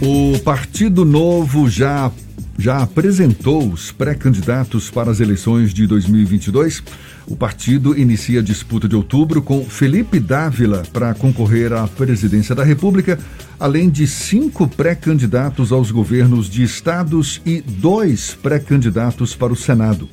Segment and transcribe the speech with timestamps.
[0.00, 2.12] O Partido Novo já,
[2.58, 6.82] já apresentou os pré-candidatos para as eleições de 2022.
[7.26, 12.62] O partido inicia a disputa de outubro com Felipe Dávila para concorrer à presidência da
[12.62, 13.18] República,
[13.58, 20.08] além de cinco pré-candidatos aos governos de estados e dois pré-candidatos para o Senado.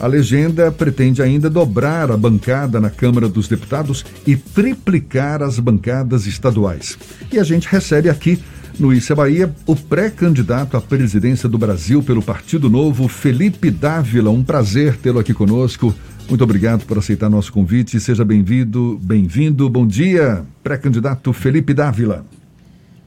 [0.00, 6.26] A legenda pretende ainda dobrar a bancada na Câmara dos Deputados e triplicar as bancadas
[6.26, 6.96] estaduais.
[7.30, 8.42] E a gente recebe aqui
[8.78, 14.30] no Issa Bahia, o pré-candidato à presidência do Brasil pelo Partido Novo, Felipe Dávila.
[14.30, 15.94] Um prazer tê-lo aqui conosco.
[16.28, 17.98] Muito obrigado por aceitar nosso convite.
[17.98, 19.68] Seja bem-vindo, bem-vindo.
[19.68, 22.24] Bom dia, pré-candidato Felipe Dávila.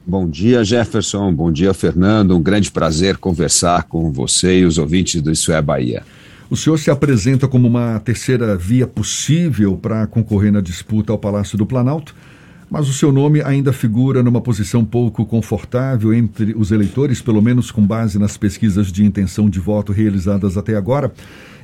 [0.06, 1.32] Bom dia, Jefferson.
[1.32, 2.36] Bom dia, Fernando.
[2.36, 6.02] Um grande prazer conversar com você e os ouvintes do Isso é Bahia.
[6.50, 11.56] O senhor se apresenta como uma terceira via possível para concorrer na disputa ao Palácio
[11.56, 12.14] do Planalto,
[12.70, 17.70] mas o seu nome ainda figura numa posição pouco confortável entre os eleitores, pelo menos
[17.70, 21.12] com base nas pesquisas de intenção de voto realizadas até agora.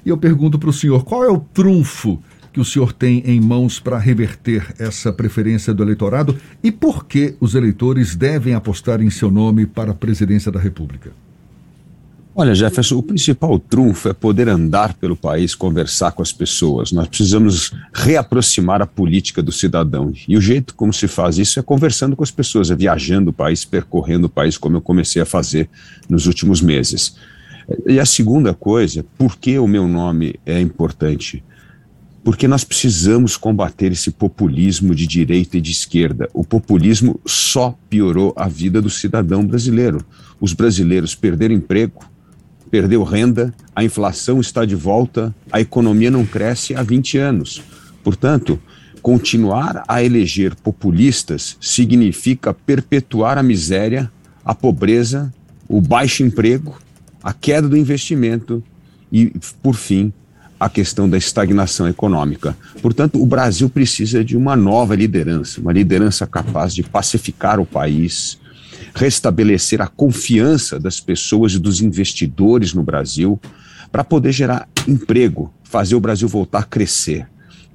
[0.04, 2.20] E eu pergunto para o senhor: qual é o trunfo
[2.52, 7.34] que o senhor tem em mãos para reverter essa preferência do eleitorado e por que
[7.40, 11.12] os eleitores devem apostar em seu nome para a presidência da República?
[12.40, 16.90] Olha, Jefferson, o principal trunfo é poder andar pelo país, conversar com as pessoas.
[16.90, 20.10] Nós precisamos reaproximar a política do cidadão.
[20.26, 23.32] E o jeito como se faz isso é conversando com as pessoas, é viajando o
[23.34, 25.68] país, percorrendo o país, como eu comecei a fazer
[26.08, 27.14] nos últimos meses.
[27.86, 31.44] E a segunda coisa, por que o meu nome é importante?
[32.24, 36.26] Porque nós precisamos combater esse populismo de direita e de esquerda.
[36.32, 40.02] O populismo só piorou a vida do cidadão brasileiro.
[40.40, 42.09] Os brasileiros perderam emprego,
[42.70, 47.62] perdeu renda, a inflação está de volta, a economia não cresce há 20 anos.
[48.02, 48.60] Portanto,
[49.02, 54.10] continuar a eleger populistas significa perpetuar a miséria,
[54.44, 55.32] a pobreza,
[55.68, 56.78] o baixo emprego,
[57.22, 58.62] a queda do investimento
[59.12, 59.32] e,
[59.62, 60.12] por fim,
[60.58, 62.56] a questão da estagnação econômica.
[62.82, 68.38] Portanto, o Brasil precisa de uma nova liderança, uma liderança capaz de pacificar o país,
[68.94, 73.40] restabelecer a confiança das pessoas e dos investidores no Brasil,
[73.90, 77.26] para poder gerar emprego, fazer o Brasil voltar a crescer.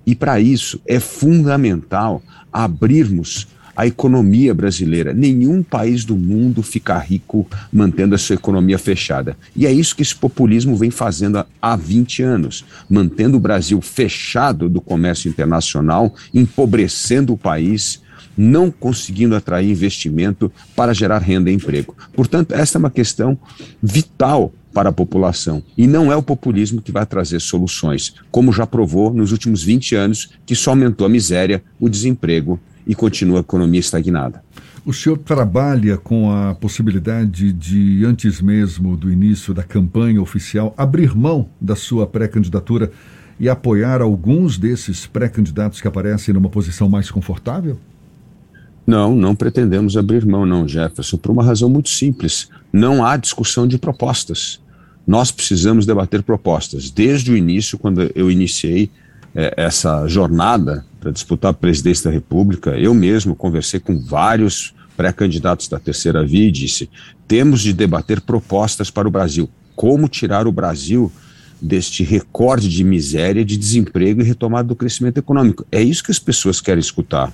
[0.06, 2.22] E para isso é fundamental
[2.52, 5.14] abrirmos a economia brasileira.
[5.14, 9.36] Nenhum país do mundo fica rico mantendo a sua economia fechada.
[9.56, 14.70] E é isso que esse populismo vem fazendo há 20 anos, mantendo o Brasil fechado
[14.70, 18.02] do comércio internacional, empobrecendo o país
[18.38, 21.96] não conseguindo atrair investimento para gerar renda e emprego.
[22.14, 23.38] Portanto, esta é uma questão
[23.82, 25.64] vital para a população.
[25.78, 29.96] E não é o populismo que vai trazer soluções, como já provou nos últimos 20
[29.96, 34.44] anos, que só aumentou a miséria, o desemprego e continua a economia estagnada.
[34.86, 41.16] O senhor trabalha com a possibilidade de, antes mesmo do início da campanha oficial, abrir
[41.16, 42.92] mão da sua pré-candidatura
[43.40, 47.80] e apoiar alguns desses pré-candidatos que aparecem numa posição mais confortável?
[48.86, 52.50] Não, não pretendemos abrir mão, não, Jefferson, por uma razão muito simples.
[52.72, 54.60] Não há discussão de propostas.
[55.08, 56.92] Nós precisamos debater propostas.
[56.92, 58.90] Desde o início, quando eu iniciei
[59.34, 65.68] é, essa jornada para disputar a presidência da República, eu mesmo conversei com vários pré-candidatos
[65.68, 66.90] da terceira via e disse:
[67.28, 69.50] temos de debater propostas para o Brasil.
[69.76, 71.12] Como tirar o Brasil
[71.62, 75.66] deste recorde de miséria, de desemprego e retomada do crescimento econômico?
[75.72, 77.34] É isso que as pessoas querem escutar.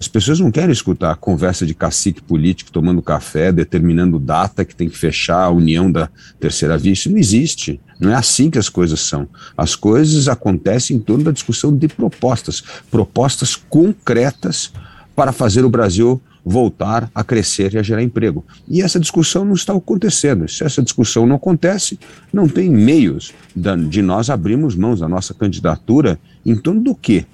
[0.00, 4.74] As pessoas não querem escutar a conversa de cacique político tomando café, determinando data que
[4.74, 6.08] tem que fechar a união da
[6.40, 6.92] terceira via.
[6.94, 7.78] Isso não existe.
[8.00, 9.28] Não é assim que as coisas são.
[9.54, 14.72] As coisas acontecem em torno da discussão de propostas, propostas concretas
[15.14, 18.42] para fazer o Brasil voltar a crescer e a gerar emprego.
[18.66, 20.48] E essa discussão não está acontecendo.
[20.48, 22.00] Se essa discussão não acontece,
[22.32, 27.26] não tem meios de nós abrirmos mãos da nossa candidatura em torno do quê?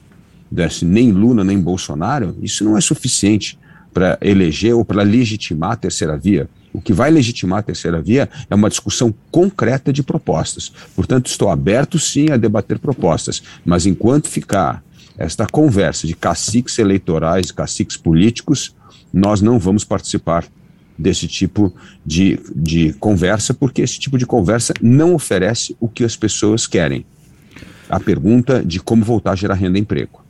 [0.51, 3.59] Desse nem Lula nem Bolsonaro, isso não é suficiente
[3.93, 6.49] para eleger ou para legitimar a terceira via.
[6.73, 10.71] O que vai legitimar a terceira via é uma discussão concreta de propostas.
[10.95, 14.85] Portanto, estou aberto sim a debater propostas, mas enquanto ficar
[15.17, 18.75] esta conversa de caciques eleitorais, caciques políticos,
[19.13, 20.45] nós não vamos participar
[20.99, 26.17] desse tipo de, de conversa, porque esse tipo de conversa não oferece o que as
[26.17, 27.05] pessoas querem
[27.89, 30.21] a pergunta de como voltar a gerar renda e emprego.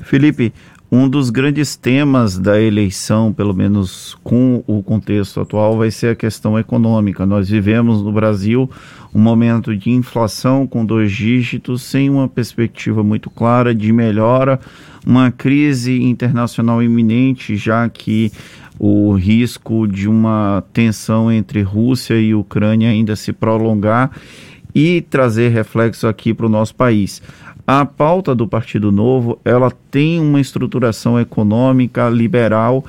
[0.00, 0.52] Felipe,
[0.94, 6.14] um dos grandes temas da eleição, pelo menos com o contexto atual, vai ser a
[6.14, 7.24] questão econômica.
[7.24, 8.70] Nós vivemos no Brasil
[9.14, 14.60] um momento de inflação com dois dígitos, sem uma perspectiva muito clara de melhora,
[15.06, 18.30] uma crise internacional iminente, já que
[18.78, 24.10] o risco de uma tensão entre Rússia e Ucrânia ainda se prolongar
[24.74, 27.22] e trazer reflexo aqui para o nosso país.
[27.66, 32.84] A pauta do Partido Novo, ela tem uma estruturação econômica liberal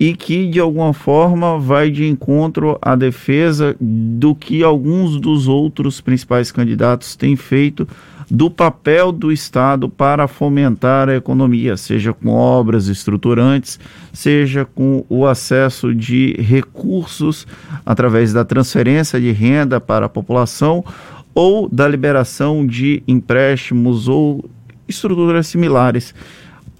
[0.00, 6.00] e que de alguma forma vai de encontro à defesa do que alguns dos outros
[6.00, 7.86] principais candidatos têm feito
[8.30, 13.78] do papel do Estado para fomentar a economia, seja com obras estruturantes,
[14.12, 17.46] seja com o acesso de recursos
[17.84, 20.82] através da transferência de renda para a população
[21.34, 24.44] ou da liberação de empréstimos ou
[24.88, 26.14] estruturas similares.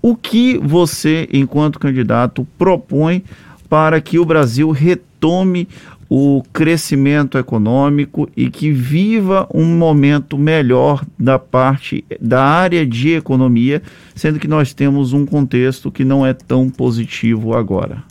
[0.01, 3.25] O que você, enquanto candidato, propõe
[3.69, 5.67] para que o Brasil retome
[6.09, 13.83] o crescimento econômico e que viva um momento melhor da parte da área de economia,
[14.15, 18.05] sendo que nós temos um contexto que não é tão positivo agora?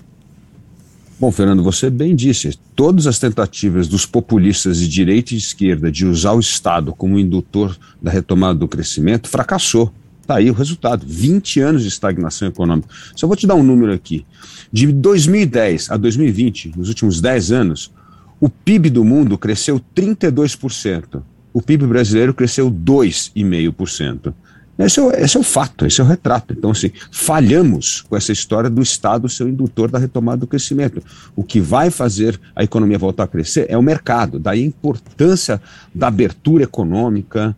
[1.24, 6.06] Bom, Fernando, você bem disse, todas as tentativas dos populistas de direita e esquerda de
[6.06, 9.90] usar o Estado como indutor da retomada do crescimento fracassou.
[10.22, 12.90] Está aí o resultado: 20 anos de estagnação econômica.
[13.16, 14.26] Só vou te dar um número aqui.
[14.70, 17.90] De 2010 a 2020, nos últimos 10 anos,
[18.38, 21.24] o PIB do mundo cresceu 32%.
[21.54, 24.34] O PIB brasileiro cresceu 2,5%.
[24.78, 26.54] Esse é, esse é o fato, esse é o retrato.
[26.54, 31.04] Então, assim, falhamos com essa história do Estado ser o indutor da retomada do crescimento.
[31.36, 34.40] O que vai fazer a economia voltar a crescer é o mercado.
[34.40, 35.62] Daí a importância
[35.94, 37.56] da abertura econômica,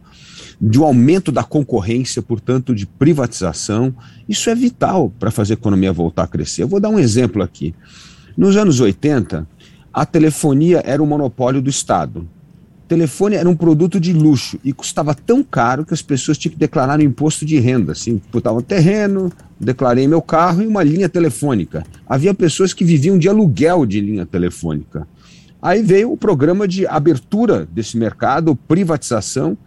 [0.59, 3.95] de um aumento da concorrência, portanto, de privatização.
[4.27, 6.63] Isso é vital para fazer a economia voltar a crescer.
[6.63, 7.73] Eu vou dar um exemplo aqui.
[8.37, 9.47] Nos anos 80,
[9.93, 12.27] a telefonia era um monopólio do Estado
[12.87, 16.59] telefone era um produto de luxo e custava tão caro que as pessoas tinham que
[16.59, 17.91] declarar o imposto de renda.
[17.91, 21.85] Assim, botava um terreno, declarei meu carro e uma linha telefônica.
[22.07, 25.07] Havia pessoas que viviam de aluguel de linha telefônica.
[25.61, 29.57] Aí veio o programa de abertura desse mercado, privatização,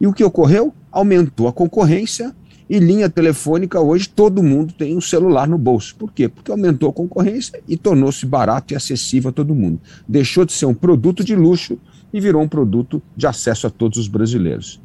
[0.00, 0.72] e o que ocorreu?
[0.92, 2.34] Aumentou a concorrência
[2.68, 5.94] e linha telefônica hoje todo mundo tem um celular no bolso.
[5.96, 6.28] Por quê?
[6.28, 9.80] Porque aumentou a concorrência e tornou-se barato e acessível a todo mundo.
[10.08, 11.78] Deixou de ser um produto de luxo
[12.14, 14.80] e virou um produto de acesso a todos os brasileiros.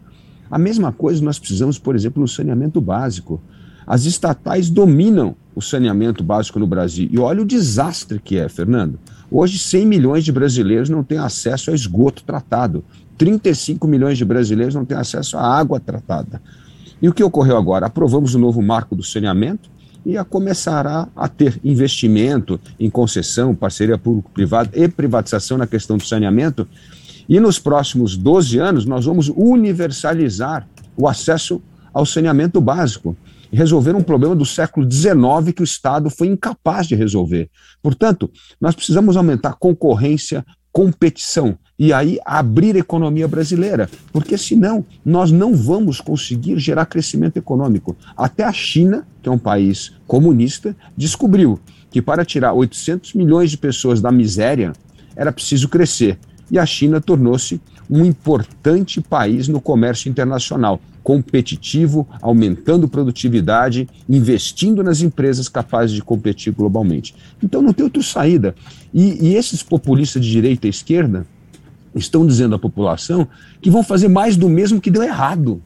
[0.49, 3.39] A mesma coisa nós precisamos, por exemplo, no saneamento básico.
[3.85, 7.07] As estatais dominam o saneamento básico no Brasil.
[7.11, 8.99] E olha o desastre que é, Fernando.
[9.29, 12.83] Hoje, 100 milhões de brasileiros não têm acesso a esgoto tratado.
[13.15, 16.41] 35 milhões de brasileiros não têm acesso à água tratada.
[16.99, 17.85] E o que ocorreu agora?
[17.85, 19.69] Aprovamos o novo marco do saneamento
[20.03, 26.05] e a começará a ter investimento em concessão, parceria público-privada e privatização na questão do
[26.05, 26.67] saneamento
[27.29, 30.67] e nos próximos 12 anos, nós vamos universalizar
[30.97, 31.61] o acesso
[31.93, 33.15] ao saneamento básico
[33.51, 37.47] e resolver um problema do século XIX que o Estado foi incapaz de resolver.
[37.83, 45.31] Portanto, nós precisamos aumentar concorrência, competição e aí abrir a economia brasileira, porque senão nós
[45.31, 47.95] não vamos conseguir gerar crescimento econômico.
[48.17, 51.59] Até a China, que é um país comunista, descobriu
[51.91, 54.73] que para tirar 800 milhões de pessoas da miséria
[55.15, 56.17] era preciso crescer
[56.51, 65.01] e a China tornou-se um importante país no comércio internacional, competitivo, aumentando produtividade, investindo nas
[65.01, 67.15] empresas capazes de competir globalmente.
[67.41, 68.53] Então não tem outra saída.
[68.93, 71.25] E, e esses populistas de direita e esquerda
[71.95, 73.27] estão dizendo à população
[73.59, 75.61] que vão fazer mais do mesmo que deu errado.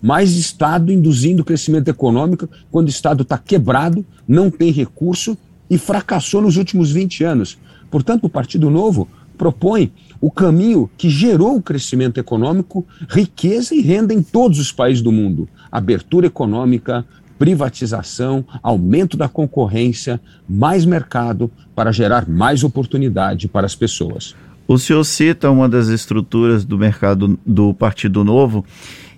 [0.00, 5.38] Mais Estado induzindo crescimento econômico quando o Estado está quebrado, não tem recurso
[5.70, 7.56] e fracassou nos últimos 20 anos.
[7.90, 9.08] Portanto, o Partido Novo
[9.38, 15.02] propõe o caminho que gerou o crescimento econômico, riqueza e renda em todos os países
[15.02, 15.48] do mundo.
[15.70, 17.04] Abertura econômica,
[17.36, 24.36] privatização, aumento da concorrência, mais mercado para gerar mais oportunidade para as pessoas.
[24.68, 28.64] O senhor cita uma das estruturas do mercado do Partido Novo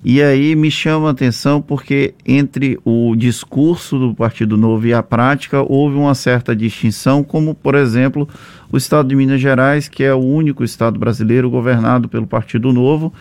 [0.05, 5.03] e aí me chama a atenção porque entre o discurso do Partido Novo e a
[5.03, 8.29] prática houve uma certa distinção, como por exemplo
[8.71, 13.15] o estado de Minas Gerais, que é o único estado brasileiro governado pelo Partido Novo,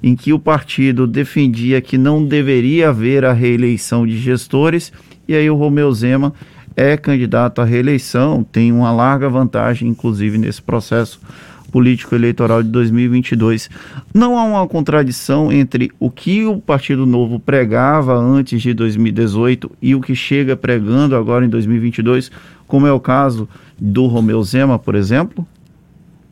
[0.00, 4.92] em que o partido defendia que não deveria haver a reeleição de gestores,
[5.26, 6.32] e aí o Romeu Zema
[6.76, 11.20] é candidato à reeleição, tem uma larga vantagem, inclusive, nesse processo
[11.70, 13.70] político-eleitoral de 2022.
[14.12, 19.94] Não há uma contradição entre o que o Partido Novo pregava antes de 2018 e
[19.94, 22.30] o que chega pregando agora em 2022,
[22.66, 23.48] como é o caso
[23.78, 25.46] do Romeu Zema, por exemplo?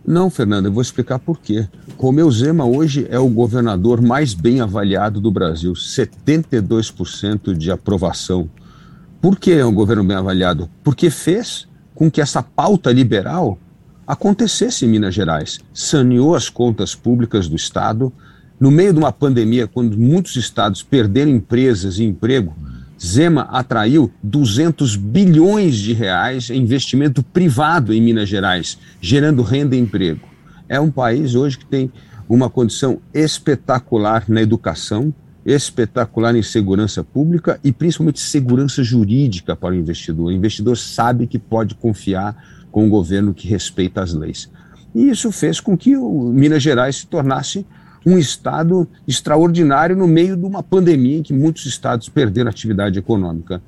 [0.06, 1.66] Não, Fernando, eu vou explicar por quê.
[1.98, 8.48] Romeu Zema hoje é o governador mais bem avaliado do Brasil, 72% de aprovação.
[9.20, 10.70] Por que é um governo bem avaliado?
[10.84, 13.58] Porque fez com que essa pauta liberal
[14.06, 15.58] acontecesse em Minas Gerais.
[15.74, 18.12] Saneou as contas públicas do Estado.
[18.58, 22.54] No meio de uma pandemia, quando muitos estados perderam empresas e emprego,
[23.04, 29.78] Zema atraiu 200 bilhões de reais em investimento privado em Minas Gerais, gerando renda e
[29.78, 30.26] emprego.
[30.68, 31.92] É um país hoje que tem
[32.28, 39.78] uma condição espetacular na educação, espetacular em segurança pública e principalmente segurança jurídica para o
[39.78, 40.26] investidor.
[40.26, 44.50] O investidor sabe que pode confiar com um governo que respeita as leis.
[44.94, 47.64] E isso fez com que o Minas Gerais se tornasse
[48.04, 53.62] um estado extraordinário no meio de uma pandemia em que muitos estados perderam atividade econômica.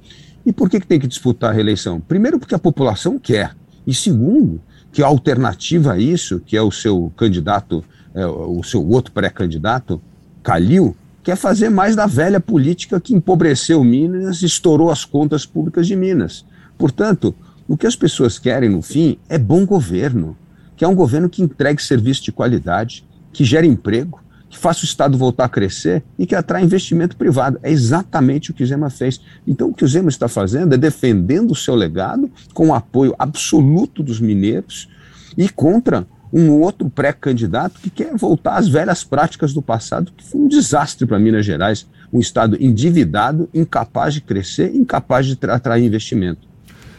[0.44, 1.98] E por que, que tem que disputar a reeleição?
[1.98, 3.56] Primeiro, porque a população quer.
[3.86, 4.60] E segundo,
[4.92, 7.82] que a alternativa a isso, que é o seu candidato,
[8.14, 10.02] é, o seu outro pré-candidato,
[10.42, 15.86] Calil, quer fazer mais da velha política que empobreceu Minas e estourou as contas públicas
[15.86, 16.44] de Minas.
[16.76, 17.34] Portanto,
[17.68, 20.34] o que as pessoas querem, no fim, é bom governo,
[20.74, 24.84] que é um governo que entregue serviço de qualidade, que gere emprego, que faça o
[24.84, 27.60] Estado voltar a crescer e que atrai investimento privado.
[27.62, 29.20] É exatamente o que o Zema fez.
[29.46, 33.14] Então, o que o Zema está fazendo é defendendo o seu legado com o apoio
[33.18, 34.88] absoluto dos mineiros
[35.36, 40.40] e contra um outro pré-candidato que quer voltar às velhas práticas do passado, que foi
[40.40, 41.86] um desastre para Minas Gerais.
[42.10, 46.48] Um Estado endividado, incapaz de crescer, incapaz de atrair investimento.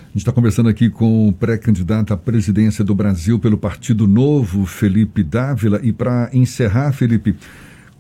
[0.10, 4.66] A gente está conversando aqui com o pré-candidato à presidência do Brasil pelo Partido Novo,
[4.66, 5.80] Felipe Dávila.
[5.84, 7.36] E para encerrar, Felipe,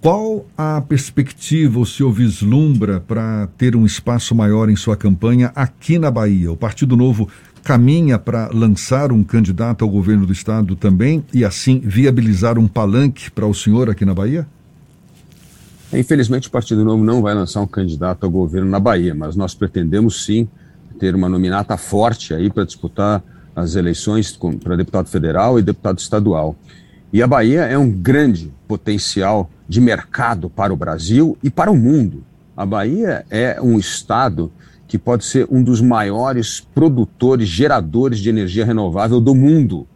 [0.01, 5.99] qual a perspectiva o senhor vislumbra para ter um espaço maior em sua campanha aqui
[5.99, 6.51] na Bahia?
[6.51, 7.29] O Partido Novo
[7.63, 13.29] caminha para lançar um candidato ao governo do estado também e assim viabilizar um palanque
[13.29, 14.47] para o senhor aqui na Bahia?
[15.93, 19.53] Infelizmente, o Partido Novo não vai lançar um candidato ao governo na Bahia, mas nós
[19.53, 20.47] pretendemos sim
[20.99, 23.23] ter uma nominata forte aí para disputar
[23.55, 26.55] as eleições para deputado federal e deputado estadual.
[27.11, 31.75] E a Bahia é um grande potencial de mercado para o Brasil e para o
[31.75, 32.23] mundo.
[32.55, 34.51] A Bahia é um estado
[34.87, 39.87] que pode ser um dos maiores produtores, geradores de energia renovável do mundo.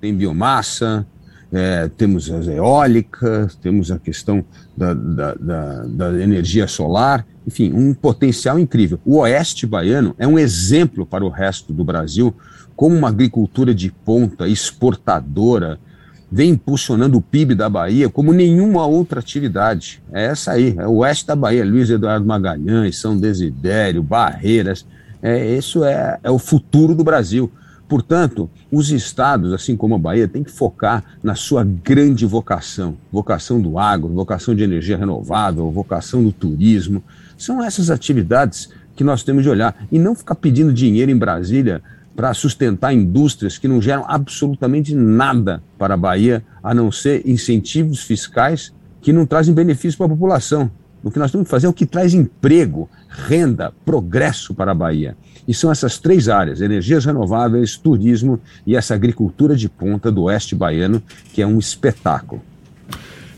[0.00, 1.06] Tem biomassa,
[1.52, 4.44] é, temos as eólicas, temos a questão
[4.76, 9.00] da, da, da, da, energia solar, enfim, um potencial incrível.
[9.04, 12.34] O oeste baiano é um exemplo para o resto do Brasil
[12.76, 15.78] como uma agricultura de ponta, exportadora,
[16.32, 20.00] vem impulsionando o PIB da Bahia como nenhuma outra atividade.
[20.12, 24.86] É essa aí, é o oeste da Bahia, Luiz Eduardo Magalhães, São Desidério, Barreiras,
[25.22, 27.50] é, isso é, é o futuro do Brasil.
[27.90, 33.60] Portanto, os estados, assim como a Bahia, têm que focar na sua grande vocação, vocação
[33.60, 37.02] do agro, vocação de energia renovável, vocação do turismo.
[37.36, 41.82] São essas atividades que nós temos de olhar e não ficar pedindo dinheiro em Brasília
[42.14, 48.04] para sustentar indústrias que não geram absolutamente nada para a Bahia, a não ser incentivos
[48.04, 50.70] fiscais que não trazem benefício para a população.
[51.02, 54.74] O que nós temos que fazer é o que traz emprego, renda, progresso para a
[54.74, 55.16] Bahia.
[55.48, 60.54] E são essas três áreas: energias renováveis, turismo e essa agricultura de ponta do oeste
[60.54, 61.02] baiano,
[61.32, 62.42] que é um espetáculo.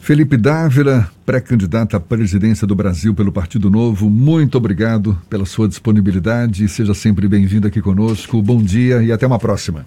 [0.01, 6.67] Felipe Dávila, pré-candidato à presidência do Brasil pelo Partido Novo, muito obrigado pela sua disponibilidade.
[6.67, 8.43] Seja sempre bem-vindo aqui conosco.
[8.43, 9.87] Bom dia e até uma próxima.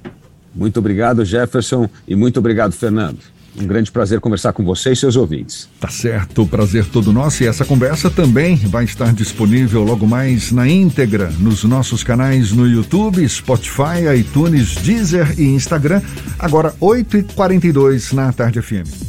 [0.55, 3.19] Muito obrigado, Jefferson, e muito obrigado, Fernando.
[3.59, 5.69] Um grande prazer conversar com você e seus ouvintes.
[5.79, 10.67] Tá certo, prazer todo nosso e essa conversa também vai estar disponível logo mais na
[10.67, 16.01] íntegra nos nossos canais no YouTube, Spotify, iTunes, Deezer e Instagram.
[16.37, 19.04] Agora 8h42 na Tarde FM.